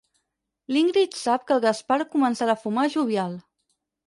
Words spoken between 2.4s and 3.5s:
a fumar jovial.